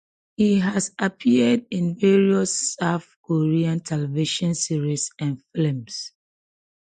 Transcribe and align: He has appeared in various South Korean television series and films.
He 0.35 0.57
has 0.57 0.95
appeared 0.97 1.67
in 1.69 1.93
various 1.95 2.73
South 2.73 3.07
Korean 3.21 3.81
television 3.81 4.55
series 4.55 5.11
and 5.19 5.43
films. 5.53 6.13